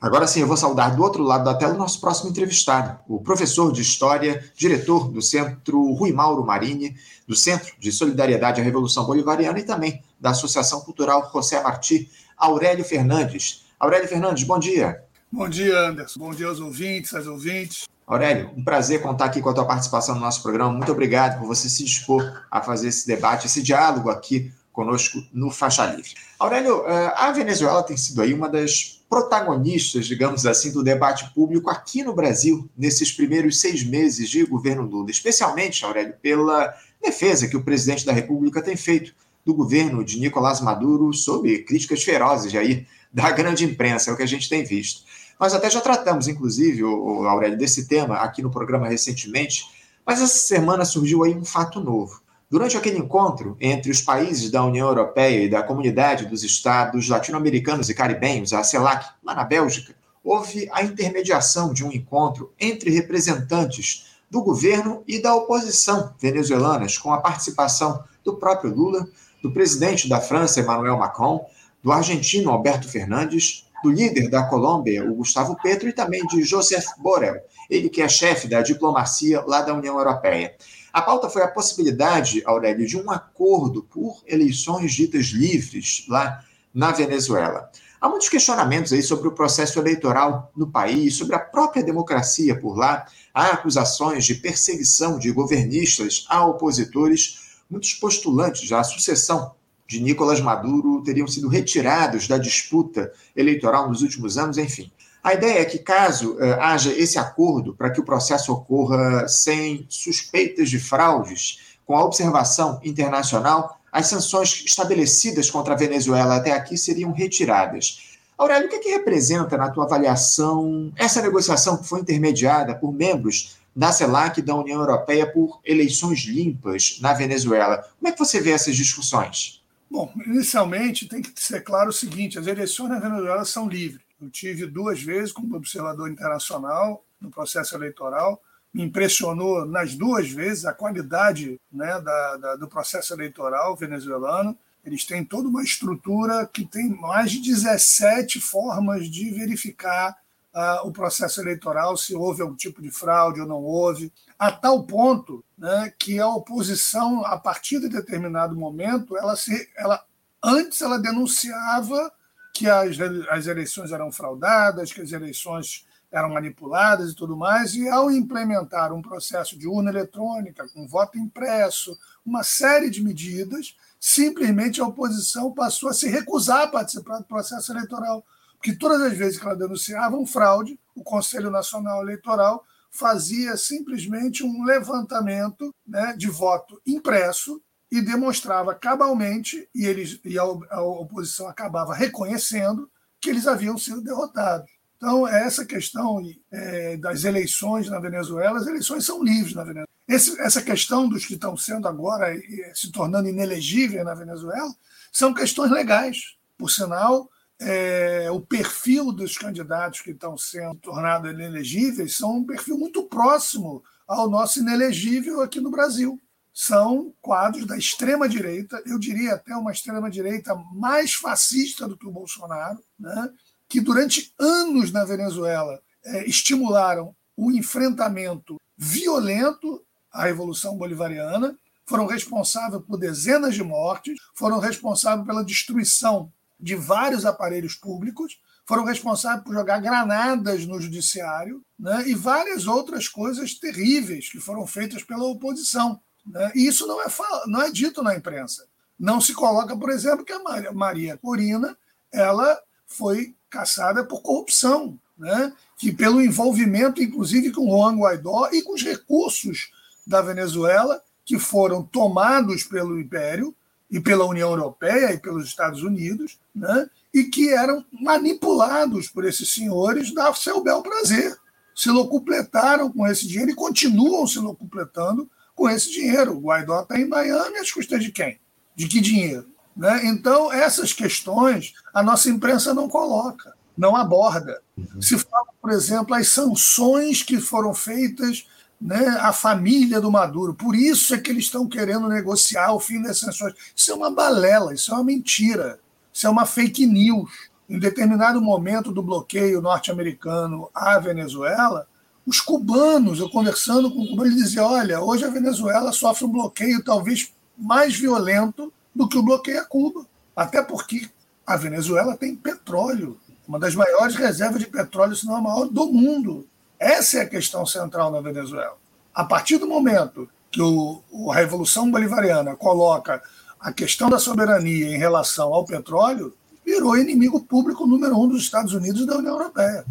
[0.00, 3.20] Agora sim, eu vou saudar do outro lado da tela o nosso próximo entrevistado, o
[3.20, 6.94] professor de História, diretor do Centro Rui Mauro Marini,
[7.26, 12.84] do Centro de Solidariedade à Revolução Bolivariana e também da Associação Cultural José Martí, Aurélio
[12.84, 13.66] Fernandes.
[13.78, 15.02] Aurélio Fernandes, bom dia.
[15.32, 16.20] Bom dia, Anderson.
[16.20, 17.88] Bom dia aos ouvintes, às ouvintes.
[18.06, 20.72] Aurélio, um prazer contar aqui com a tua participação no nosso programa.
[20.72, 25.50] Muito obrigado por você se dispor a fazer esse debate, esse diálogo aqui conosco no
[25.50, 26.14] Faixa Livre.
[26.38, 31.70] Aurélio, eh, a Venezuela tem sido aí uma das protagonistas, digamos assim, do debate público
[31.70, 37.56] aqui no Brasil, nesses primeiros seis meses de governo Lula, especialmente, Aurélio, pela defesa que
[37.56, 42.86] o presidente da República tem feito do governo de Nicolás Maduro sob críticas ferozes aí
[43.10, 45.04] da grande imprensa, é o que a gente tem visto.
[45.40, 49.64] Nós até já tratamos, inclusive, Aurélio, desse tema aqui no programa recentemente,
[50.04, 52.20] mas essa semana surgiu aí um fato novo.
[52.50, 57.90] Durante aquele encontro entre os países da União Europeia e da Comunidade dos Estados Latino-Americanos
[57.90, 64.06] e Caribenhos, a CELAC, lá na Bélgica, houve a intermediação de um encontro entre representantes
[64.30, 69.06] do governo e da oposição venezuelanas, com a participação do próprio Lula,
[69.42, 71.44] do presidente da França, Emmanuel Macron,
[71.82, 76.86] do argentino Alberto Fernandes, do líder da Colômbia, o Gustavo Petro, e também de Joseph
[76.98, 80.54] Borrell, ele que é chefe da diplomacia lá da União Europeia.
[80.98, 86.42] A pauta foi a possibilidade, Aurélio, de um acordo por eleições ditas livres lá
[86.74, 87.70] na Venezuela.
[88.00, 92.76] Há muitos questionamentos aí sobre o processo eleitoral no país, sobre a própria democracia por
[92.76, 93.06] lá.
[93.32, 97.60] Há acusações de perseguição de governistas a opositores.
[97.70, 99.54] Muitos postulantes à sucessão
[99.86, 104.90] de Nicolás Maduro teriam sido retirados da disputa eleitoral nos últimos anos, enfim.
[105.22, 109.86] A ideia é que, caso uh, haja esse acordo para que o processo ocorra sem
[109.88, 116.76] suspeitas de fraudes, com a observação internacional, as sanções estabelecidas contra a Venezuela até aqui
[116.76, 118.18] seriam retiradas.
[118.36, 122.92] Aurélio, o que, é que representa, na tua avaliação, essa negociação que foi intermediada por
[122.92, 127.88] membros da CELAC e da União Europeia por eleições limpas na Venezuela?
[127.98, 129.60] Como é que você vê essas discussões?
[129.90, 134.07] Bom, inicialmente tem que ser claro o seguinte: as eleições na Venezuela são livres.
[134.20, 138.42] Eu tive duas vezes como observador internacional no processo eleitoral.
[138.72, 144.58] Me impressionou nas duas vezes a qualidade né, da, da, do processo eleitoral venezuelano.
[144.84, 150.16] Eles têm toda uma estrutura que tem mais de 17 formas de verificar
[150.54, 154.84] uh, o processo eleitoral, se houve algum tipo de fraude ou não houve, a tal
[154.84, 160.04] ponto né, que a oposição, a partir de determinado momento, ela, se, ela
[160.42, 162.12] antes ela denunciava
[162.58, 162.96] que as,
[163.30, 168.92] as eleições eram fraudadas, que as eleições eram manipuladas e tudo mais, e ao implementar
[168.92, 175.52] um processo de urna eletrônica, com voto impresso, uma série de medidas, simplesmente a oposição
[175.52, 178.26] passou a se recusar a participar do processo eleitoral.
[178.56, 184.42] Porque todas as vezes que ela denunciava um fraude, o Conselho Nacional Eleitoral fazia simplesmente
[184.42, 191.48] um levantamento né, de voto impresso e demonstrava cabalmente, e, eles, e a, a oposição
[191.48, 192.90] acabava reconhecendo,
[193.20, 194.70] que eles haviam sido derrotados.
[194.96, 199.88] Então, é essa questão é, das eleições na Venezuela, as eleições são livres na Venezuela.
[200.08, 202.34] Esse, essa questão dos que estão sendo agora
[202.74, 204.74] se tornando inelegíveis na Venezuela
[205.12, 206.36] são questões legais.
[206.56, 212.78] Por sinal, é, o perfil dos candidatos que estão sendo tornados inelegíveis são um perfil
[212.78, 216.20] muito próximo ao nosso inelegível aqui no Brasil.
[216.60, 222.82] São quadros da extrema-direita, eu diria até uma extrema-direita mais fascista do que o Bolsonaro,
[222.98, 223.30] né,
[223.68, 229.80] que durante anos na Venezuela é, estimularam o enfrentamento violento
[230.10, 237.24] à Revolução Bolivariana, foram responsáveis por dezenas de mortes, foram responsáveis pela destruição de vários
[237.24, 238.36] aparelhos públicos,
[238.66, 244.66] foram responsáveis por jogar granadas no judiciário né, e várias outras coisas terríveis que foram
[244.66, 246.00] feitas pela oposição.
[246.28, 246.52] Né?
[246.54, 247.06] E isso não é,
[247.46, 248.66] não é dito na imprensa.
[248.98, 251.76] Não se coloca, por exemplo, que a Maria Corina
[252.12, 255.52] ela foi caçada por corrupção, né?
[255.76, 259.70] que pelo envolvimento, inclusive, com Juan Guaidó e com os recursos
[260.06, 263.54] da Venezuela que foram tomados pelo Império
[263.90, 266.88] e pela União Europeia e pelos Estados Unidos, né?
[267.12, 271.36] e que eram manipulados por esses senhores da seu bel prazer.
[271.74, 276.36] Se locupletaram com esse dinheiro e continuam se locupletando com esse dinheiro.
[276.36, 278.38] O Guaidó está em Miami às custas de quem?
[278.76, 279.48] De que dinheiro?
[279.76, 280.06] Né?
[280.06, 284.62] Então, essas questões a nossa imprensa não coloca, não aborda.
[284.76, 285.02] Uhum.
[285.02, 288.46] Se fala, por exemplo, as sanções que foram feitas
[288.80, 290.54] né, a família do Maduro.
[290.54, 293.54] Por isso é que eles estão querendo negociar o fim das sanções.
[293.74, 295.80] Isso é uma balela, isso é uma mentira,
[296.12, 297.50] isso é uma fake news.
[297.68, 301.87] em determinado momento do bloqueio norte-americano à Venezuela,
[302.28, 306.84] os cubanos, eu conversando com cubanos, eles diziam: olha, hoje a Venezuela sofre um bloqueio
[306.84, 310.06] talvez mais violento do que o bloqueio a Cuba.
[310.36, 311.08] Até porque
[311.46, 315.86] a Venezuela tem petróleo, uma das maiores reservas de petróleo, se não a maior do
[315.86, 316.46] mundo.
[316.78, 318.76] Essa é a questão central na Venezuela.
[319.14, 323.22] A partir do momento que o, a Revolução Bolivariana coloca
[323.58, 326.34] a questão da soberania em relação ao petróleo,
[326.64, 329.84] virou inimigo público número um dos Estados Unidos e da União Europeia.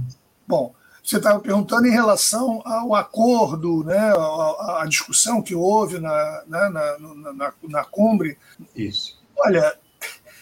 [0.47, 0.73] Bom,
[1.07, 6.69] você estava perguntando em relação ao acordo, né, a, a discussão que houve na, né,
[6.69, 8.37] na, na, na, na cumbre.
[8.75, 9.17] Isso.
[9.37, 9.79] Olha,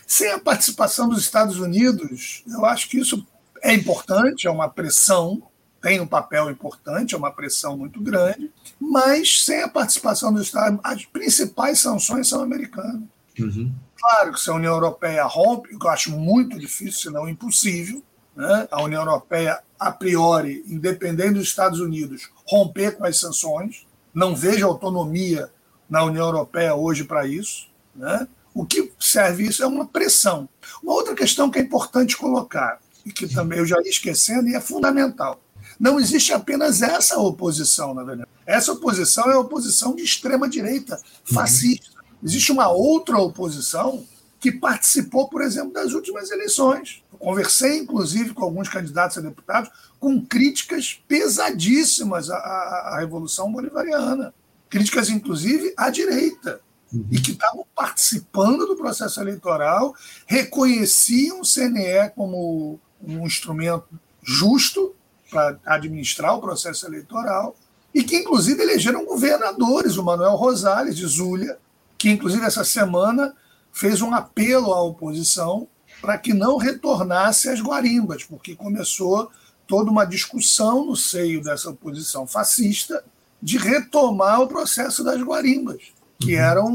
[0.08, 3.24] sem a participação dos Estados Unidos, eu acho que isso
[3.62, 5.44] é importante, é uma pressão,
[5.80, 10.70] tem um papel importante, é uma pressão muito grande, mas sem a participação dos Estados
[10.70, 13.04] Unidos, as principais sanções são americanas.
[13.40, 13.72] Uhum.
[14.00, 17.30] Claro que se a União Europeia rompe, o que eu acho muito difícil, se não
[17.30, 18.02] impossível,
[18.36, 18.68] né?
[18.70, 24.66] a União Europeia, a priori, independente dos Estados Unidos, romper com as sanções, não vejo
[24.66, 25.50] autonomia
[25.90, 27.68] na União Europeia hoje para isso.
[27.96, 28.28] Né?
[28.54, 30.48] O que serve isso é uma pressão.
[30.82, 34.56] Uma outra questão que é importante colocar, e que também eu já ia esquecendo, e
[34.56, 35.40] é fundamental.
[35.80, 38.30] Não existe apenas essa oposição, na verdade.
[38.46, 41.90] Essa oposição é a oposição de extrema-direita, fascista.
[42.24, 44.06] Existe uma outra oposição
[44.46, 47.04] que participou, por exemplo, das últimas eleições.
[47.12, 53.52] Eu conversei, inclusive, com alguns candidatos a deputados com críticas pesadíssimas à, à, à Revolução
[53.52, 54.32] Bolivariana.
[54.70, 56.62] Críticas, inclusive, à direita
[56.94, 57.08] uhum.
[57.10, 59.96] e que estavam participando do processo eleitoral,
[60.28, 64.94] reconheciam o CNE como um instrumento justo
[65.32, 67.56] para administrar o processo eleitoral
[67.92, 71.58] e que, inclusive, elegeram governadores, o Manuel Rosales, de Zulia,
[71.98, 73.36] que, inclusive, essa semana
[73.76, 75.68] fez um apelo à oposição
[76.02, 79.30] para que não retornasse às guarimbas, porque começou
[79.68, 83.04] toda uma discussão no seio dessa oposição fascista
[83.42, 85.82] de retomar o processo das guarimbas
[86.20, 86.42] que uhum.
[86.42, 86.68] eram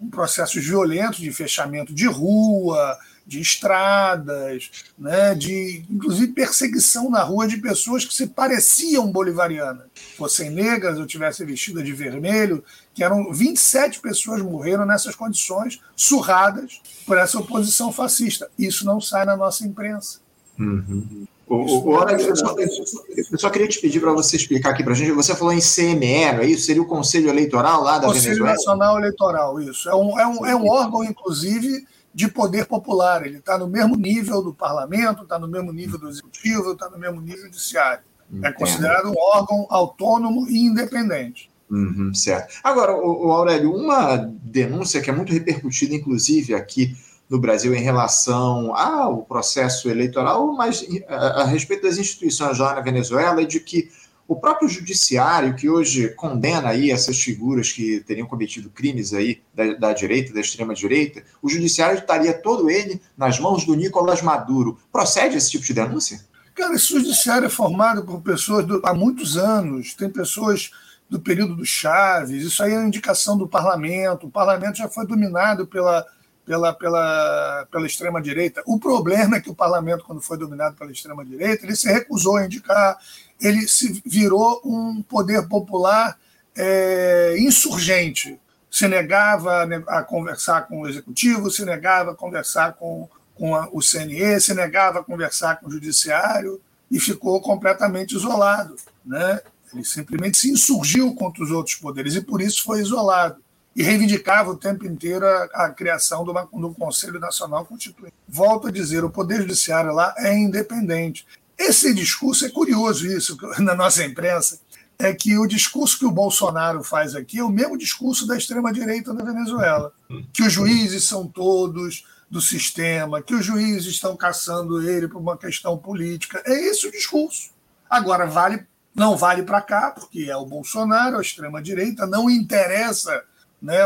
[0.00, 7.46] um processos violentos de fechamento de rua, de estradas, né, de inclusive perseguição na rua
[7.46, 9.86] de pessoas que se pareciam bolivarianas,
[10.16, 12.64] fossem negras ou tivessem vestida de vermelho,
[12.94, 18.50] que eram 27 pessoas morreram nessas condições, surradas por essa oposição fascista.
[18.58, 20.18] Isso não sai na nossa imprensa.
[20.58, 21.26] Uhum.
[21.50, 24.92] O, o, o, eu, só, eu só queria te pedir para você explicar aqui para
[24.92, 25.10] a gente.
[25.10, 26.66] Você falou em CME, é isso?
[26.66, 28.54] Seria o Conselho Eleitoral lá da Conselho Venezuela?
[28.54, 29.88] Conselho Nacional Eleitoral, isso.
[29.88, 31.84] É um, é, um, é um órgão, inclusive,
[32.14, 33.24] de poder popular.
[33.24, 36.98] Ele está no mesmo nível do parlamento, está no mesmo nível do executivo, está no
[36.98, 38.02] mesmo nível judiciário.
[38.32, 38.46] É Entendo.
[38.46, 41.50] É considerado um órgão autônomo e independente.
[41.70, 42.54] Uhum, certo.
[42.64, 46.96] Agora, o, o Aurélio, uma denúncia que é muito repercutida, inclusive aqui
[47.28, 52.80] no Brasil em relação ao processo eleitoral, mas a, a respeito das instituições lá na
[52.80, 53.88] Venezuela de que
[54.30, 59.74] o próprio judiciário, que hoje condena aí essas figuras que teriam cometido crimes aí da,
[59.74, 64.78] da direita, da extrema-direita, o judiciário estaria todo ele nas mãos do Nicolás Maduro.
[64.92, 66.20] Procede esse tipo de denúncia?
[66.54, 70.70] Cara, esse judiciário é formado por pessoas do, há muitos anos, tem pessoas
[71.08, 75.66] do período do Chaves, isso aí é indicação do parlamento, o parlamento já foi dominado
[75.66, 76.06] pela
[76.50, 78.60] pela, pela, pela extrema-direita.
[78.66, 82.44] O problema é que o parlamento, quando foi dominado pela extrema-direita, ele se recusou a
[82.44, 82.98] indicar,
[83.40, 86.18] ele se virou um poder popular
[86.56, 88.36] é, insurgente.
[88.68, 93.78] Se negava a conversar com o executivo, se negava a conversar com, com a, o
[93.78, 96.60] CNE, se negava a conversar com o judiciário
[96.90, 98.74] e ficou completamente isolado.
[99.06, 99.40] Né?
[99.72, 103.40] Ele simplesmente se insurgiu contra os outros poderes e por isso foi isolado
[103.74, 108.14] e reivindicava o tempo inteiro a, a criação do, do Conselho Nacional Constituinte.
[108.28, 111.26] Volto a dizer, o Poder Judiciário lá é independente.
[111.56, 114.60] Esse discurso, é curioso isso, na nossa imprensa,
[114.98, 119.14] é que o discurso que o Bolsonaro faz aqui é o mesmo discurso da extrema-direita
[119.14, 119.92] na Venezuela.
[120.32, 125.36] Que os juízes são todos do sistema, que os juízes estão caçando ele por uma
[125.36, 126.42] questão política.
[126.46, 127.50] É esse o discurso.
[127.88, 133.24] Agora, vale, não vale para cá, porque é o Bolsonaro, a extrema-direita, não interessa
[133.60, 133.78] né,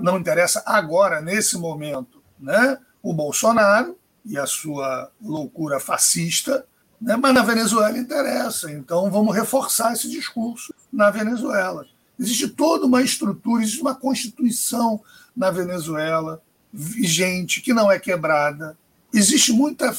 [0.00, 6.66] não interessa agora, nesse momento, né, o Bolsonaro e a sua loucura fascista,
[7.00, 8.70] né, mas na Venezuela interessa.
[8.70, 11.86] Então vamos reforçar esse discurso na Venezuela.
[12.18, 15.00] Existe toda uma estrutura, existe uma constituição
[15.34, 18.76] na Venezuela vigente, que não é quebrada.
[19.12, 19.94] Existe muita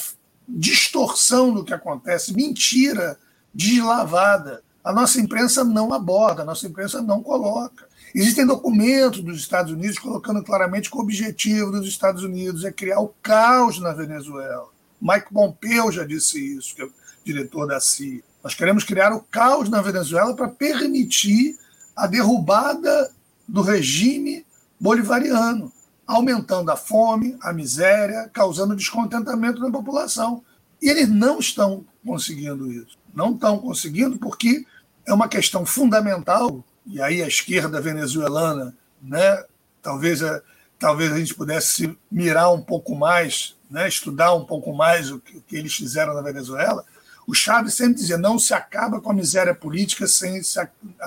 [0.48, 3.18] distorção do que acontece, mentira
[3.54, 4.64] deslavada.
[4.84, 7.88] A nossa imprensa não aborda, a nossa imprensa não coloca.
[8.14, 13.00] Existem documentos dos Estados Unidos colocando claramente que o objetivo dos Estados Unidos é criar
[13.00, 14.68] o caos na Venezuela.
[15.02, 16.92] Mike Pompeo já disse isso, que é o
[17.24, 18.22] diretor da CIA.
[18.44, 21.58] Nós queremos criar o caos na Venezuela para permitir
[21.96, 23.12] a derrubada
[23.48, 24.46] do regime
[24.80, 25.72] bolivariano,
[26.06, 30.44] aumentando a fome, a miséria, causando descontentamento na população.
[30.82, 32.98] E eles não estão conseguindo isso.
[33.14, 34.66] Não estão conseguindo porque
[35.06, 39.44] é uma questão fundamental, e aí a esquerda venezuelana, né,
[39.82, 40.42] talvez, a,
[40.78, 45.38] talvez a gente pudesse mirar um pouco mais, né, estudar um pouco mais o que,
[45.38, 46.86] o que eles fizeram na Venezuela,
[47.26, 50.60] o Chaves sempre dizia: não se acaba com a miséria política sem se,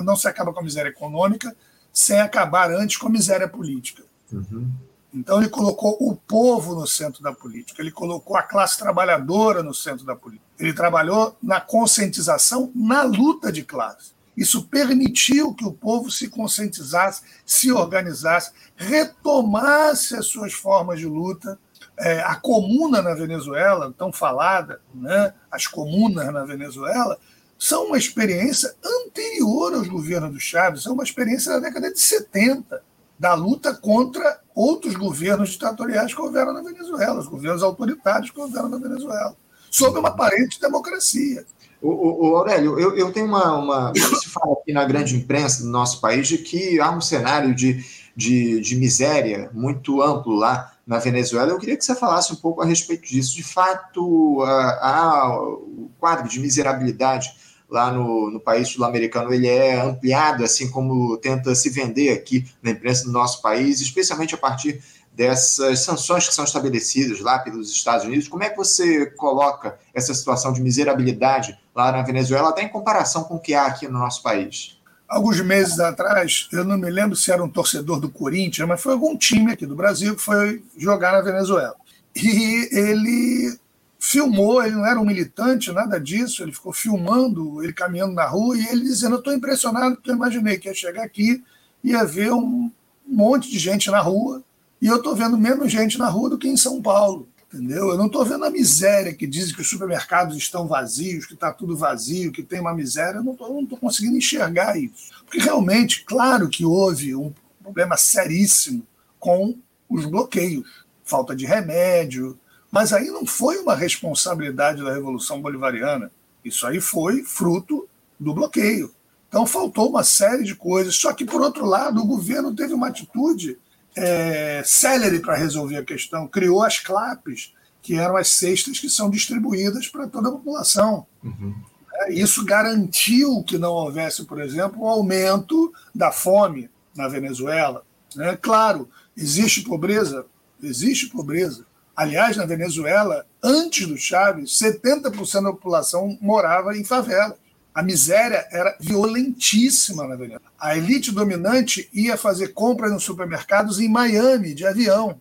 [0.03, 1.55] não se acaba com a miséria econômica
[1.93, 4.03] sem acabar antes com a miséria política.
[4.33, 4.71] Uhum.
[5.13, 9.73] Então ele colocou o povo no centro da política, ele colocou a classe trabalhadora no
[9.73, 10.45] centro da política.
[10.59, 14.14] Ele trabalhou na conscientização, na luta de classe.
[14.37, 21.59] Isso permitiu que o povo se conscientizasse, se organizasse, retomasse as suas formas de luta.
[21.97, 25.33] É, a comuna na Venezuela, tão falada, né?
[25.51, 27.17] as comunas na Venezuela,
[27.57, 32.83] são uma experiência anterior aos governos do Chaves, são uma experiência da década de 70,
[33.19, 38.69] da luta contra outros governos ditatoriais que houveram na Venezuela, os governos autoritários que houveram
[38.69, 39.37] na Venezuela,
[39.71, 41.47] sob uma aparente democracia.
[41.85, 43.93] O, o, o Aurélio, eu, eu tenho uma, uma.
[44.19, 47.85] Se fala aqui na grande imprensa do nosso país de que há um cenário de,
[48.17, 51.51] de, de miséria muito amplo lá na Venezuela.
[51.51, 53.37] Eu queria que você falasse um pouco a respeito disso.
[53.37, 57.31] De fato, há o quadro de miserabilidade
[57.69, 62.71] lá no, no país sul-americano ele é ampliado, assim como tenta se vender aqui na
[62.71, 64.81] imprensa do nosso país, especialmente a partir
[65.13, 68.29] dessas sanções que são estabelecidas lá pelos Estados Unidos.
[68.29, 73.25] Como é que você coloca essa situação de miserabilidade lá na Venezuela, até em comparação
[73.25, 74.79] com o que há aqui no nosso país?
[75.09, 78.93] Alguns meses atrás, eu não me lembro se era um torcedor do Corinthians, mas foi
[78.93, 81.75] algum time aqui do Brasil que foi jogar na Venezuela.
[82.17, 83.59] E ele
[83.99, 88.57] filmou, ele não era um militante, nada disso, ele ficou filmando ele caminhando na rua
[88.57, 91.43] e ele dizendo: Eu estou impressionado porque eu imaginei que ia chegar aqui
[91.83, 92.71] e ia ver um
[93.07, 94.43] monte de gente na rua
[94.81, 97.29] e eu estou vendo menos gente na rua do que em São Paulo.
[97.55, 97.91] Entendeu?
[97.91, 101.53] Eu não estou vendo a miséria que dizem que os supermercados estão vazios, que está
[101.53, 103.19] tudo vazio, que tem uma miséria.
[103.19, 105.13] Eu não estou conseguindo enxergar isso.
[105.25, 107.33] Porque realmente, claro que houve um
[107.63, 108.85] problema seríssimo
[109.21, 109.57] com
[109.89, 110.69] os bloqueios,
[111.05, 112.37] falta de remédio,
[112.73, 116.11] mas aí não foi uma responsabilidade da Revolução Bolivariana.
[116.45, 118.93] Isso aí foi fruto do bloqueio.
[119.29, 120.97] Então faltou uma série de coisas.
[120.97, 123.59] Só que, por outro lado, o governo teve uma atitude
[123.97, 126.27] é, célere para resolver a questão.
[126.27, 131.07] Criou as CLAPs, que eram as cestas que são distribuídas para toda a população.
[131.23, 131.55] Uhum.
[131.95, 137.85] É, isso garantiu que não houvesse, por exemplo, um aumento da fome na Venezuela.
[138.19, 140.27] É, claro, existe pobreza?
[140.63, 141.67] Existe pobreza.
[141.97, 147.37] Aliás, na Venezuela, antes do Chávez, 70% da população morava em favela.
[147.75, 150.53] A miséria era violentíssima na Venezuela.
[150.59, 155.21] A elite dominante ia fazer compras nos supermercados em Miami, de avião.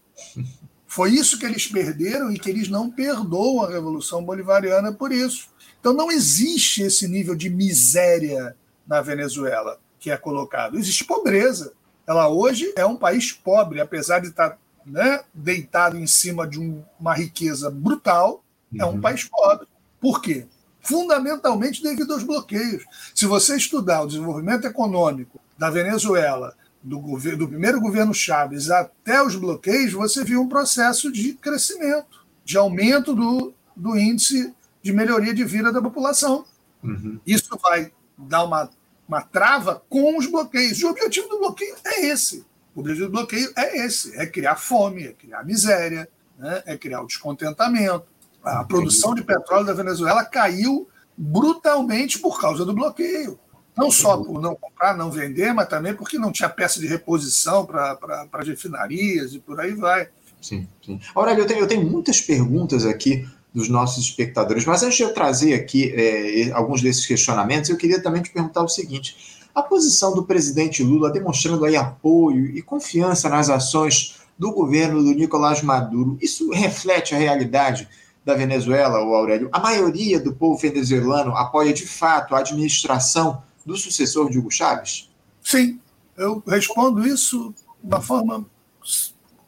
[0.86, 5.48] Foi isso que eles perderam e que eles não perdoam a Revolução Bolivariana por isso.
[5.79, 8.55] Então não existe esse nível de miséria
[8.88, 10.77] na Venezuela que é colocado.
[10.77, 11.74] Existe pobreza.
[12.05, 16.83] Ela hoje é um país pobre, apesar de estar né, deitado em cima de um,
[17.00, 18.81] uma riqueza brutal, uhum.
[18.81, 19.01] é um uhum.
[19.01, 19.65] país pobre.
[20.00, 20.45] Por quê?
[20.84, 22.84] Fundamentalmente devido aos bloqueios.
[23.16, 29.24] Se você estudar o desenvolvimento econômico da Venezuela, do, governo, do primeiro governo Chávez até
[29.24, 35.34] os bloqueios, você viu um processo de crescimento, de aumento do, do índice de melhoria
[35.34, 36.46] de vida da população.
[36.84, 37.20] Uhum.
[37.25, 38.70] Isso vai dar uma,
[39.08, 40.78] uma trava com os bloqueios.
[40.80, 44.56] E o objetivo do bloqueio é esse o objetivo do bloqueio é esse: é criar
[44.56, 46.63] fome, é criar miséria, né?
[46.66, 48.06] é criar o descontentamento.
[48.44, 53.40] A produção de petróleo da Venezuela caiu brutalmente por causa do bloqueio.
[53.76, 57.66] Não só por não comprar, não vender, mas também porque não tinha peça de reposição
[57.66, 60.10] para as refinarias e por aí vai.
[60.42, 61.00] Sim, sim.
[61.16, 65.14] Aurélio, eu tenho, eu tenho muitas perguntas aqui dos nossos espectadores, mas antes de eu
[65.14, 69.16] trazer aqui é, alguns desses questionamentos, eu queria também te perguntar o seguinte:
[69.56, 75.14] a posição do presidente Lula demonstrando aí apoio e confiança nas ações do governo do
[75.14, 77.88] Nicolás Maduro, isso reflete a realidade
[78.25, 79.50] da Venezuela, o Aurélio?
[79.51, 85.10] A maioria do povo venezuelano apoia de fato a administração do sucessor de Hugo Chávez?
[85.42, 85.80] Sim,
[86.18, 87.53] eu respondo isso
[87.84, 88.46] uma forma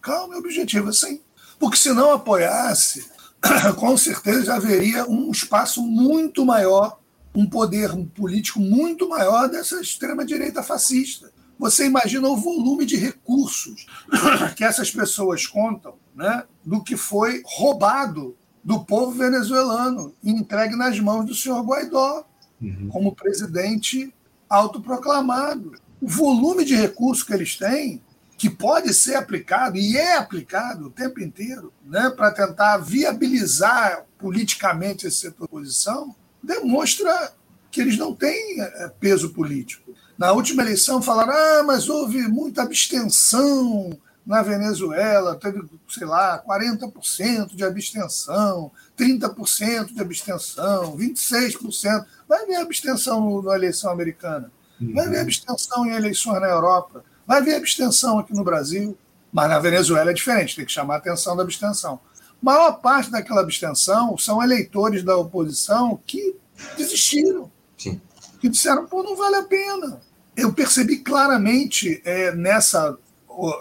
[0.01, 1.21] calma e objetiva, sim.
[1.59, 3.09] Porque se não apoiasse,
[3.77, 6.99] com certeza haveria um espaço muito maior
[7.35, 11.31] um poder político muito maior dessa extrema-direita fascista.
[11.59, 13.85] Você imagina o volume de recursos
[14.55, 20.99] que essas pessoas contam né, do que foi roubado do povo venezuelano e entregue nas
[20.99, 22.25] mãos do senhor Guaidó,
[22.59, 22.89] uhum.
[22.91, 24.11] como presidente
[24.49, 25.73] autoproclamado.
[26.01, 28.01] O volume de recursos que eles têm,
[28.35, 35.05] que pode ser aplicado, e é aplicado o tempo inteiro, né, para tentar viabilizar politicamente
[35.05, 37.33] esse setor de oposição, demonstra
[37.69, 39.93] que eles não têm é, peso político.
[40.17, 43.95] Na última eleição falaram, ah, mas houve muita abstenção
[44.25, 52.05] na Venezuela, teve, sei lá, 40% de abstenção, 30% de abstenção, 26%.
[52.27, 54.51] Vai ver abstenção na eleição americana,
[54.93, 58.97] vai ver abstenção em eleições na Europa, vai ver abstenção aqui no Brasil.
[59.31, 61.99] Mas na Venezuela é diferente, tem que chamar a atenção da abstenção.
[62.41, 66.35] maior parte daquela abstenção são eleitores da oposição que
[66.77, 67.51] desistiram.
[67.77, 68.01] Sim.
[68.39, 70.01] Que disseram, pô, não vale a pena.
[70.35, 72.97] Eu percebi claramente é, nessa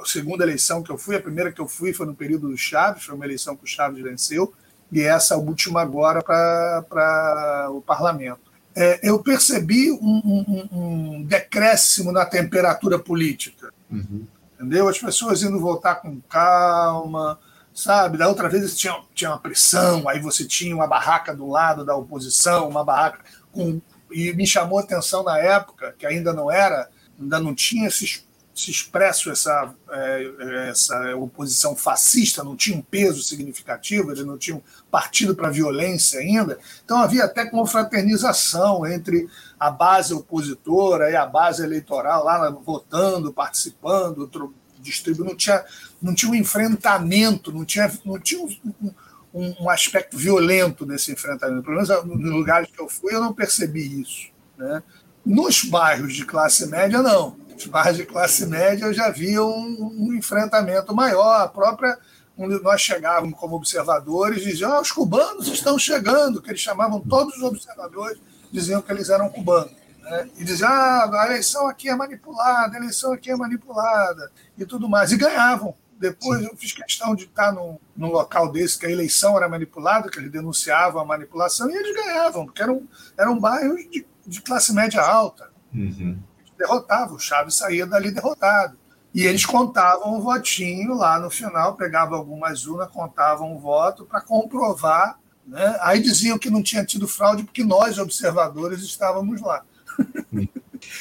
[0.04, 3.04] segunda eleição que eu fui, a primeira que eu fui foi no período do Chaves,
[3.04, 4.52] foi uma eleição que o Chaves venceu,
[4.92, 8.52] e essa última agora para o parlamento.
[8.76, 13.72] É, eu percebi um, um, um, decréscimo na temperatura política.
[13.90, 14.26] Uhum.
[14.54, 14.88] Entendeu?
[14.88, 17.38] As pessoas indo voltar com calma,
[17.72, 18.18] sabe?
[18.18, 21.94] Da outra vez tinha, tinha uma pressão, aí você tinha uma barraca do lado da
[21.94, 23.20] oposição, uma barraca
[23.52, 23.80] com.
[24.10, 26.88] E me chamou a atenção na época, que ainda não era,
[27.20, 33.22] ainda não tinha esses se expresso essa, é, essa oposição fascista, não tinha um peso
[33.22, 36.58] significativo, eles não tinham partido para a violência ainda.
[36.84, 44.30] Então havia até confraternização entre a base opositora e a base eleitoral, lá votando, participando,
[44.78, 45.30] distribuindo.
[45.30, 45.64] Não tinha,
[46.00, 51.64] não tinha um enfrentamento, não tinha, não tinha um, um, aspecto violento nesse enfrentamento.
[51.64, 54.28] Pelo menos nos lugares que eu fui, eu não percebi isso.
[54.56, 54.80] Né?
[55.26, 60.14] Nos bairros de classe média, não os bairros de classe média já viam um, um
[60.14, 61.42] enfrentamento maior.
[61.42, 61.98] A própria,
[62.36, 67.36] quando nós chegávamos como observadores, diziam: ah, os cubanos estão chegando, que eles chamavam todos
[67.36, 68.18] os observadores,
[68.50, 69.72] diziam que eles eram cubanos.
[70.02, 70.28] Né?
[70.38, 74.88] E diziam: ah, a eleição aqui é manipulada, a eleição aqui é manipulada, e tudo
[74.88, 75.12] mais.
[75.12, 75.74] E ganhavam.
[75.96, 80.10] Depois eu fiz questão de estar num, num local desse que a eleição era manipulada,
[80.10, 82.82] que eles denunciavam a manipulação, e eles ganhavam, porque eram,
[83.16, 85.48] eram bairros de, de classe média alta.
[85.72, 86.18] Uhum
[86.64, 88.76] derrotava, o Chaves saía dali derrotado.
[89.14, 94.20] E eles contavam o votinho lá no final, pegavam algumas urnas, contavam o voto para
[94.20, 95.18] comprovar.
[95.46, 95.76] Né?
[95.82, 99.64] Aí diziam que não tinha tido fraude porque nós, observadores, estávamos lá.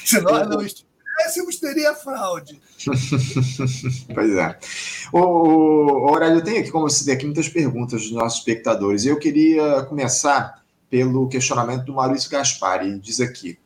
[0.05, 2.61] Se nós não estivéssemos, teria fraude.
[4.13, 4.59] pois é.
[5.11, 9.05] O, Aurélio, eu tenho aqui, como você tem aqui, muitas perguntas dos nossos espectadores.
[9.05, 12.99] Eu queria começar pelo questionamento do Maurício Gaspari.
[12.99, 13.57] Diz aqui: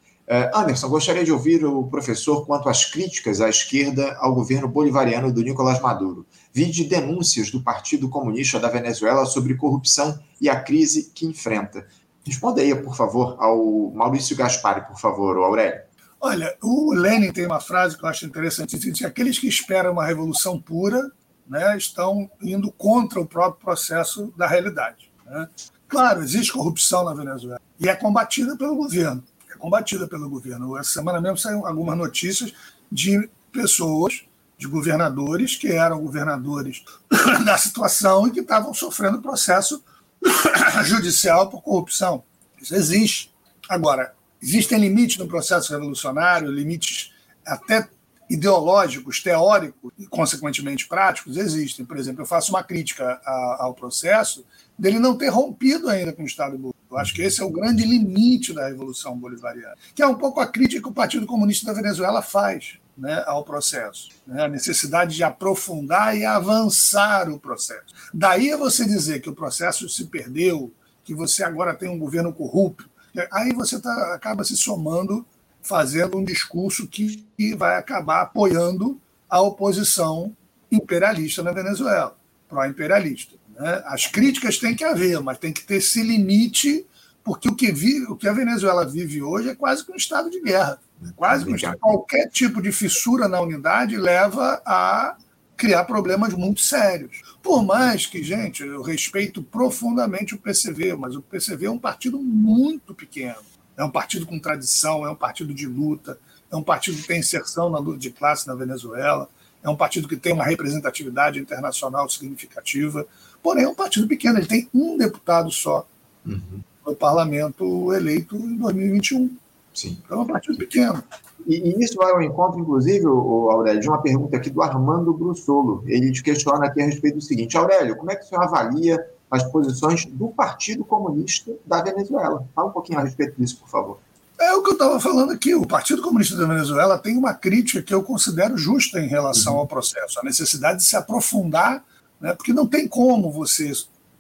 [0.54, 5.42] Anderson, gostaria de ouvir o professor quanto às críticas à esquerda ao governo bolivariano do
[5.42, 6.26] Nicolás Maduro.
[6.52, 11.88] Vide denúncias do Partido Comunista da Venezuela sobre corrupção e a crise que enfrenta.
[12.26, 15.82] Responda aí, por favor, ao Maurício Gaspari, por favor, o Aurélio.
[16.20, 20.06] Olha, o Lenin tem uma frase que eu acho interessante: diz, aqueles que esperam uma
[20.06, 21.10] revolução pura
[21.48, 25.10] né, estão indo contra o próprio processo da realidade.
[25.26, 25.48] Né?
[25.88, 29.24] Claro, existe corrupção na Venezuela e é combatida pelo governo
[29.58, 30.78] combatida pelo governo.
[30.78, 32.54] Essa semana mesmo saíram algumas notícias
[32.92, 34.24] de pessoas,
[34.58, 36.84] de governadores, que eram governadores
[37.46, 39.84] da situação e que estavam sofrendo processo
[40.86, 42.24] judicial por corrupção.
[42.62, 43.34] Isso existe.
[43.70, 47.14] Agora, existem limites no processo revolucionário, limites
[47.46, 47.88] até
[48.30, 51.86] ideológicos, teóricos e, consequentemente, práticos, existem.
[51.86, 53.22] Por exemplo, eu faço uma crítica
[53.58, 54.46] ao processo
[54.78, 56.77] dele não ter rompido ainda com o Estado Bolivariano.
[56.90, 60.40] Eu acho que esse é o grande limite da Revolução Bolivariana, que é um pouco
[60.40, 64.10] a crítica que o Partido Comunista da Venezuela faz né, ao processo.
[64.26, 67.94] Né, a necessidade de aprofundar e avançar o processo.
[68.14, 70.72] Daí é você dizer que o processo se perdeu,
[71.04, 72.90] que você agora tem um governo corrupto,
[73.32, 75.26] aí você tá, acaba se somando,
[75.62, 80.36] fazendo um discurso que vai acabar apoiando a oposição
[80.72, 83.36] imperialista na Venezuela, pró-imperialista.
[83.58, 83.82] Né?
[83.86, 86.86] As críticas têm que haver, mas tem que ter esse limite,
[87.24, 90.30] porque o que, vive, o que a Venezuela vive hoje é quase que um estado
[90.30, 90.80] de guerra.
[91.02, 91.12] Né?
[91.16, 91.78] Quase que um estado.
[91.80, 95.18] Qualquer tipo de fissura na unidade leva a
[95.58, 97.22] criar problemas muito sérios.
[97.42, 102.20] Por mais que, gente, eu respeito profundamente o PCV, mas o PCV é um partido
[102.20, 103.42] muito pequeno.
[103.76, 106.20] É um partido com tradição, é um partido de luta,
[106.52, 109.28] é um partido que tem inserção na luta de classe na Venezuela,
[109.64, 113.06] é um partido que tem uma representatividade internacional significativa.
[113.48, 115.88] Porém, é um partido pequeno, ele tem um deputado só
[116.26, 116.60] uhum.
[116.86, 119.38] no parlamento eleito em 2021.
[119.74, 119.98] Sim.
[120.04, 121.02] Então é um partido pequeno.
[121.48, 125.14] E, e isso vai ao encontro, inclusive, o Aurélio, de uma pergunta aqui do Armando
[125.14, 125.82] Brussolo.
[125.88, 129.02] Ele te questiona aqui a respeito do seguinte: Aurélio, como é que o senhor avalia
[129.32, 132.46] as posições do Partido Comunista da Venezuela.
[132.54, 133.98] Fala um pouquinho a respeito disso, por favor.
[134.38, 135.56] É o que eu estava falando aqui.
[135.56, 139.60] O Partido Comunista da Venezuela tem uma crítica que eu considero justa em relação uhum.
[139.60, 141.82] ao processo, a necessidade de se aprofundar,
[142.20, 143.72] né, porque não tem como você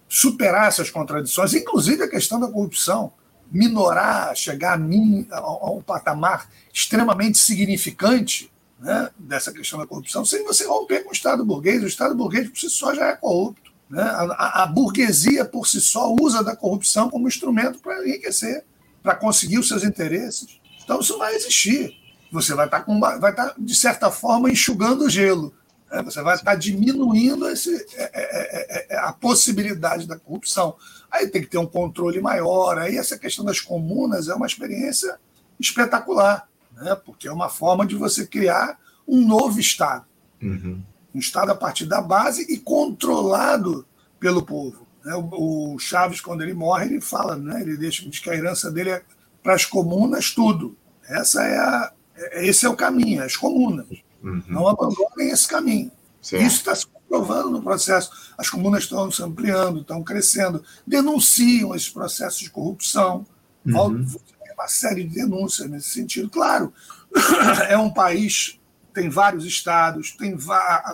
[0.08, 3.12] superar essas contradições, inclusive a questão da corrupção,
[3.52, 10.26] minorar, chegar a, mim, a, a um patamar extremamente significante né, dessa questão da corrupção,
[10.26, 11.84] sem você romper com o Estado burguês.
[11.84, 13.72] O Estado burguês por si só já é corrupto.
[13.90, 14.02] Né?
[14.02, 18.66] A, a burguesia por si só usa da corrupção como instrumento para enriquecer
[19.02, 20.60] para conseguir os seus interesses.
[20.84, 21.96] Então isso vai existir.
[22.32, 25.54] Você vai estar, tá com, vai estar tá, de certa forma, enxugando o gelo.
[25.92, 26.02] Né?
[26.04, 30.76] Você vai estar tá diminuindo esse, é é, é, é, é, a possibilidade da corrupção.
[31.12, 32.78] Aí tem que ter um controle maior.
[32.78, 35.18] Aí essa questão das comunas é uma experiência
[35.60, 36.96] espetacular, né?
[36.96, 40.06] porque é uma forma de você criar um novo Estado.
[40.42, 40.84] Uhum.
[41.16, 43.86] Um Estado a partir da base e controlado
[44.20, 44.86] pelo povo.
[45.04, 45.14] Né?
[45.16, 47.62] O Chaves, quando ele morre, ele fala, né?
[47.62, 49.04] ele deixa, diz que a herança dele é
[49.42, 50.76] para as comunas tudo.
[51.08, 51.94] Essa é a,
[52.34, 53.88] esse é o caminho, as comunas.
[54.28, 54.44] Uhum.
[54.48, 55.92] Não abandonem esse caminho.
[56.22, 56.46] Certo.
[56.46, 58.12] Isso está se comprovando no processo.
[58.38, 63.26] As comunas estão se ampliando, estão crescendo, denunciam esses processos de corrupção.
[63.66, 64.06] Uhum.
[64.54, 66.30] Uma série de denúncias nesse sentido.
[66.30, 66.74] Claro,
[67.70, 68.60] é um país
[68.98, 70.36] tem vários estados, tem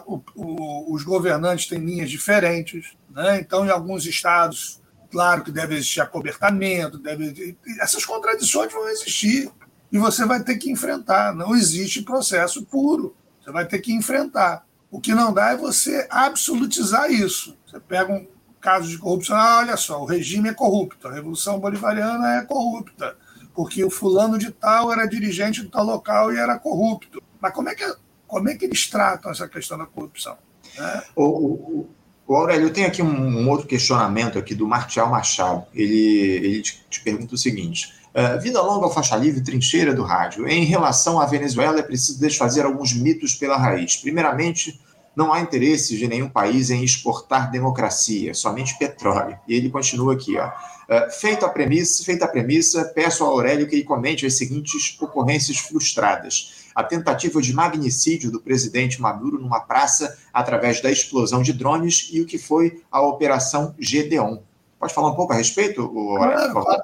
[0.05, 3.39] o, o, os governantes têm linhas diferentes, né?
[3.39, 9.49] então em alguns estados, claro que deve existir acobertamento, deve, essas contradições vão existir
[9.89, 11.33] e você vai ter que enfrentar.
[11.33, 14.65] Não existe processo puro, você vai ter que enfrentar.
[14.89, 17.57] O que não dá é você absolutizar isso.
[17.65, 18.27] Você pega um
[18.61, 23.17] caso de corrupção, ah, olha só, o regime é corrupto, a Revolução Bolivariana é corrupta,
[23.53, 27.21] porque o fulano de tal era dirigente do tal local e era corrupto.
[27.41, 27.83] Mas como é que,
[28.25, 30.37] como é que eles tratam essa questão da corrupção?
[30.77, 31.03] Né?
[31.13, 31.89] O, o,
[32.25, 35.65] o, Aurélio, eu tenho aqui um, um, outro questionamento aqui do Martial Machado.
[35.73, 37.93] Ele, ele te, te pergunta o seguinte.
[38.13, 40.47] Uh, vida longa ao faixa livre, trincheira do rádio.
[40.47, 43.97] Em relação à Venezuela, é preciso desfazer alguns mitos pela raiz.
[43.97, 44.79] Primeiramente,
[45.15, 49.37] não há interesse de nenhum país em exportar democracia, somente petróleo.
[49.47, 50.47] E ele continua aqui, ó.
[50.47, 54.95] Uh, feita a premissa, feita a premissa, peço ao Aurélio que ele comente as seguintes
[54.99, 61.53] ocorrências frustradas a tentativa de magnicídio do presidente Maduro numa praça através da explosão de
[61.53, 64.39] drones e o que foi a Operação Gedeon.
[64.79, 65.87] Pode falar um pouco a respeito?
[65.87, 66.81] Claro, claro.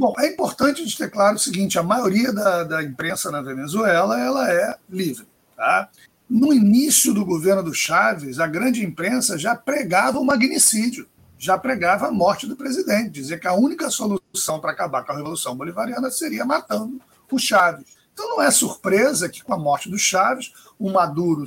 [0.00, 3.42] Bom, é importante a gente ter claro o seguinte: a maioria da, da imprensa na
[3.42, 5.26] Venezuela ela é livre.
[5.54, 5.90] Tá?
[6.26, 11.06] No início do governo do Chaves, a grande imprensa já pregava o magnicídio,
[11.38, 15.16] já pregava a morte do presidente, dizer que a única solução para acabar com a
[15.16, 16.98] Revolução Bolivariana seria matando
[17.30, 17.84] o Chaves.
[18.14, 21.44] Então não é surpresa que, com a morte do Chaves, o Maduro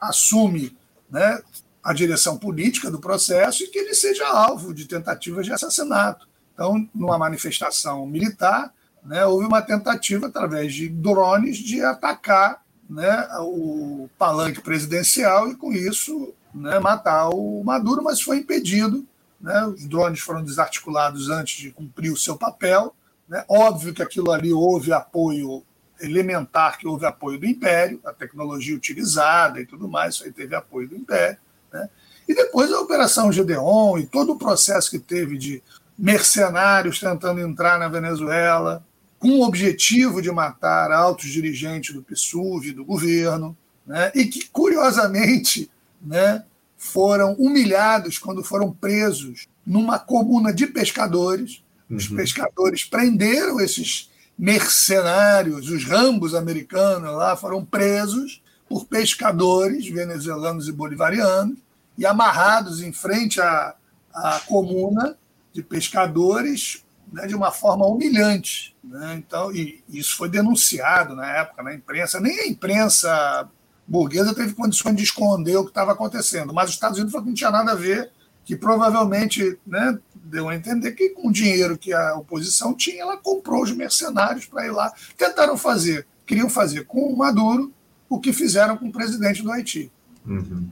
[0.00, 0.78] assume
[1.10, 1.42] né,
[1.82, 6.28] a direção política do processo e que ele seja alvo de tentativas de assassinato.
[6.58, 14.10] Então, numa manifestação militar, né, houve uma tentativa, através de drones, de atacar né, o
[14.18, 19.06] palanque presidencial e, com isso, né, matar o Maduro, mas foi impedido.
[19.40, 22.92] Né, os drones foram desarticulados antes de cumprir o seu papel.
[23.28, 25.62] Né, óbvio que aquilo ali houve apoio
[26.00, 30.56] elementar que houve apoio do Império, a tecnologia utilizada e tudo mais, isso aí teve
[30.56, 31.38] apoio do Império.
[31.72, 31.88] Né?
[32.28, 35.62] E depois a Operação Gedeon e todo o processo que teve de
[35.98, 38.84] mercenários tentando entrar na Venezuela,
[39.18, 44.12] com o objetivo de matar altos dirigentes do PSUV, do governo, né?
[44.14, 45.68] e que, curiosamente,
[46.00, 46.44] né,
[46.76, 51.62] foram humilhados quando foram presos numa comuna de pescadores.
[51.90, 52.16] Os uhum.
[52.16, 54.08] pescadores prenderam esses
[54.38, 61.58] mercenários, os rambos americanos lá foram presos por pescadores venezuelanos e bolivarianos
[61.96, 63.74] e amarrados em frente à,
[64.14, 65.16] à comuna
[65.58, 68.76] de pescadores né, de uma forma humilhante.
[68.84, 69.16] Né?
[69.18, 72.20] Então, e isso foi denunciado na época na imprensa.
[72.20, 73.48] Nem a imprensa
[73.86, 77.30] burguesa teve condições de esconder o que estava acontecendo, mas os Estados Unidos falou que
[77.30, 78.10] não tinha nada a ver,
[78.44, 83.16] que provavelmente né, deu a entender que com o dinheiro que a oposição tinha, ela
[83.16, 84.92] comprou os mercenários para ir lá.
[85.16, 87.72] Tentaram fazer, queriam fazer com o Maduro
[88.08, 89.90] o que fizeram com o presidente do Haiti.
[90.24, 90.68] Uhum.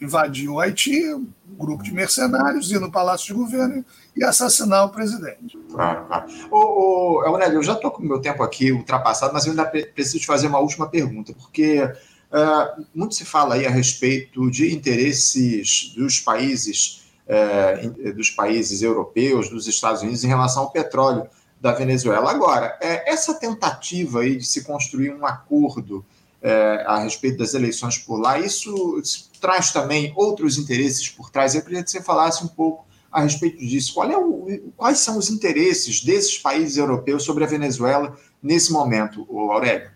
[0.00, 1.26] Invadir o Haiti, um
[1.56, 3.84] grupo de mercenários, ir no Palácio de Governo
[4.16, 5.58] e assassinar o presidente.
[5.70, 6.26] Claro, claro.
[6.50, 9.64] Ô, ô, Aurélio, eu já estou com o meu tempo aqui ultrapassado, mas eu ainda
[9.64, 14.74] preciso te fazer uma última pergunta, porque uh, muito se fala aí a respeito de
[14.74, 21.26] interesses dos países é, dos países europeus, dos Estados Unidos, em relação ao petróleo
[21.60, 22.30] da Venezuela.
[22.30, 26.04] Agora, é, essa tentativa aí de se construir um acordo
[26.44, 29.00] é, a respeito das eleições por lá, isso
[29.40, 31.54] traz também outros interesses por trás.
[31.54, 34.02] Eu queria que você falasse um pouco a respeito disso.
[34.02, 39.90] É o, quais são os interesses desses países europeus sobre a Venezuela nesse momento, Aurélio?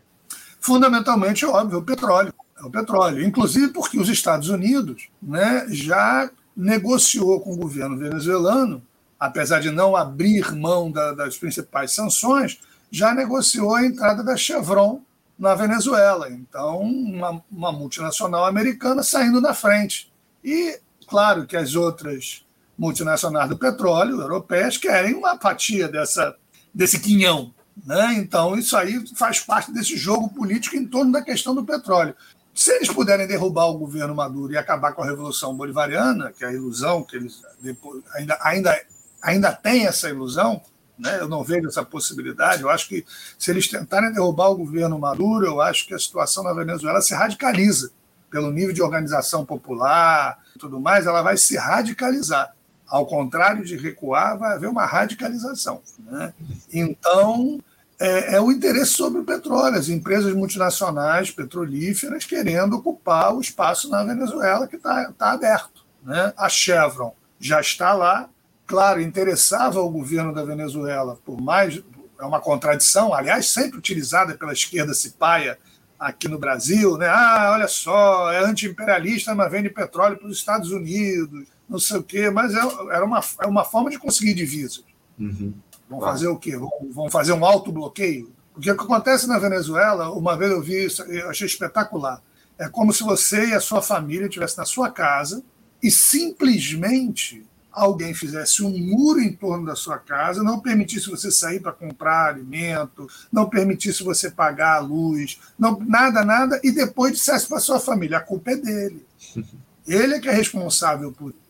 [0.58, 2.32] Fundamentalmente, é óbvio, o petróleo.
[2.58, 3.22] É o petróleo.
[3.22, 8.82] Inclusive porque os Estados Unidos né, já negociou com o governo venezuelano,
[9.20, 12.58] apesar de não abrir mão da, das principais sanções,
[12.90, 15.02] já negociou a entrada da Chevron
[15.38, 16.30] na Venezuela.
[16.30, 20.12] Então, uma, uma multinacional americana saindo na frente.
[20.42, 22.44] E, claro, que as outras
[22.76, 26.36] multinacionais do petróleo, europeias, querem uma fatia dessa,
[26.72, 27.52] desse quinhão.
[27.86, 28.14] Né?
[28.14, 32.14] Então, isso aí faz parte desse jogo político em torno da questão do petróleo.
[32.54, 36.48] Se eles puderem derrubar o governo Maduro e acabar com a Revolução Bolivariana, que é
[36.48, 38.82] a ilusão que eles depois, ainda, ainda,
[39.22, 40.60] ainda têm essa ilusão,
[40.98, 41.20] né?
[41.20, 42.62] eu não vejo essa possibilidade.
[42.62, 43.04] Eu acho que
[43.38, 47.14] se eles tentarem derrubar o governo Maduro, eu acho que a situação na Venezuela se
[47.14, 47.90] radicaliza.
[48.30, 52.54] Pelo nível de organização popular e tudo mais, ela vai se radicalizar.
[52.86, 55.80] Ao contrário de recuar, vai haver uma radicalização.
[56.00, 56.34] Né?
[56.72, 57.58] Então,
[57.98, 63.90] é, é, o interesse sobre o petróleo, as empresas multinacionais petrolíferas querendo ocupar o espaço
[63.90, 65.84] na Venezuela que está tá aberto.
[66.02, 66.32] Né?
[66.36, 68.28] A Chevron já está lá,
[68.68, 71.82] claro, interessava o governo da Venezuela por mais.
[72.20, 75.58] É uma contradição, aliás, sempre utilizada pela esquerda cipaia
[75.98, 77.08] aqui no Brasil, né?
[77.08, 82.02] Ah, olha só, é anti-imperialista, mas vende petróleo para os Estados Unidos, não sei o
[82.02, 82.60] quê, mas é,
[82.92, 84.84] era uma, é uma forma de conseguir divisas.
[85.18, 85.54] Uhum.
[85.88, 86.56] Vão fazer o quê?
[86.90, 88.32] Vão fazer um auto-bloqueio?
[88.52, 92.20] Porque o que acontece na Venezuela, uma vez eu vi isso, eu achei espetacular.
[92.58, 95.42] É como se você e a sua família estivessem na sua casa
[95.82, 101.60] e simplesmente alguém fizesse um muro em torno da sua casa, não permitisse você sair
[101.60, 107.46] para comprar alimento, não permitisse você pagar a luz, não, nada, nada, e depois dissesse
[107.46, 109.06] para sua família: a culpa é dele.
[109.86, 111.48] Ele é que é responsável por isso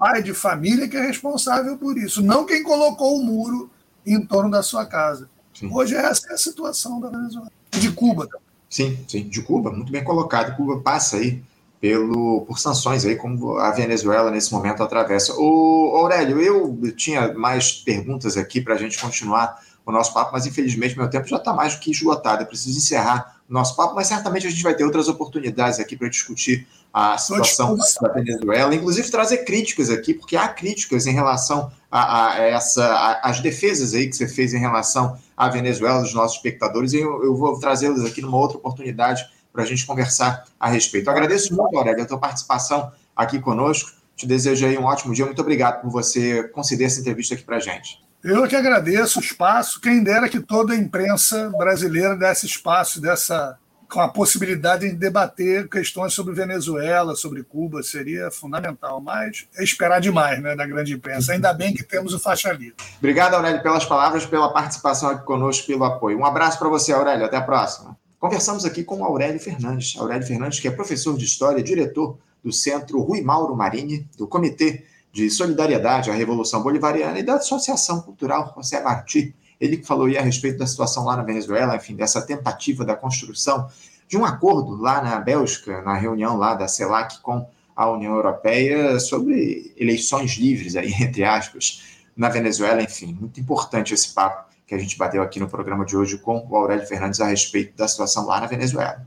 [0.00, 3.70] pai de família que é responsável por isso, não quem colocou o muro
[4.06, 5.28] em torno da sua casa.
[5.52, 5.68] Sim.
[5.70, 7.52] Hoje essa é a situação da Venezuela.
[7.70, 8.46] De Cuba também.
[8.70, 10.56] Sim, sim, de Cuba, muito bem colocado.
[10.56, 11.42] Cuba passa aí
[11.80, 15.34] pelo, por sanções aí, como a Venezuela nesse momento atravessa.
[15.38, 20.46] O Aurélio, eu tinha mais perguntas aqui para a gente continuar o nosso papo, mas
[20.46, 22.42] infelizmente meu tempo já está mais do que esgotado.
[22.42, 25.96] Eu preciso encerrar o nosso papo, mas certamente a gente vai ter outras oportunidades aqui
[25.96, 31.70] para discutir a situação da Venezuela, inclusive trazer críticas aqui, porque há críticas em relação
[31.90, 36.12] a, a essa, a, as defesas aí que você fez em relação à Venezuela, dos
[36.12, 40.44] nossos espectadores, e eu, eu vou trazê-las aqui numa outra oportunidade para a gente conversar
[40.58, 41.08] a respeito.
[41.08, 43.92] Eu agradeço muito, Aurélia, a tua participação aqui conosco.
[44.16, 45.24] Te desejo aí um ótimo dia.
[45.24, 47.98] Muito obrigado por você conceder essa entrevista aqui para a gente.
[48.22, 49.80] Eu que agradeço o espaço.
[49.80, 53.58] Quem dera que toda a imprensa brasileira desse espaço, dessa
[53.90, 59.00] com a possibilidade de debater questões sobre Venezuela, sobre Cuba, seria fundamental.
[59.00, 61.32] Mas é esperar demais né, da grande imprensa.
[61.32, 62.76] Ainda bem que temos o faixa livre.
[62.98, 66.18] Obrigado, Aurélio, pelas palavras, pela participação aqui conosco, pelo apoio.
[66.18, 67.26] Um abraço para você, Aurélio.
[67.26, 67.98] Até a próxima.
[68.20, 69.96] Conversamos aqui com Aurélio Fernandes.
[69.98, 74.84] Aurélio Fernandes, que é professor de História, diretor do Centro Rui Mauro Marini, do Comitê
[75.10, 79.34] de Solidariedade à Revolução Bolivariana e da Associação Cultural José Martí.
[79.58, 82.94] Ele que falou aí a respeito da situação lá na Venezuela, enfim, dessa tentativa da
[82.94, 83.70] construção
[84.06, 89.00] de um acordo lá na Bélgica, na reunião lá da CELAC com a União Europeia
[89.00, 91.82] sobre eleições livres, aí, entre aspas,
[92.14, 95.96] na Venezuela, enfim, muito importante esse papo que a gente bateu aqui no programa de
[95.96, 99.04] hoje com o Aurélio Fernandes a respeito da situação lá na Venezuela.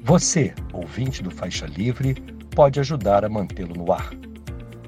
[0.00, 2.14] Você, ouvinte do Faixa Livre,
[2.56, 4.14] pode ajudar a mantê-lo no ar.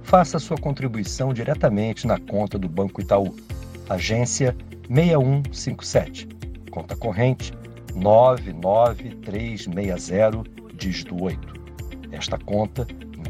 [0.02, 3.36] Faça sua contribuição diretamente na conta do Banco Itaú,
[3.90, 4.56] agência
[4.88, 6.26] 6157,
[6.70, 7.52] conta corrente
[7.94, 10.42] 99360,
[10.74, 11.52] dígito 8.
[12.12, 12.86] Esta conta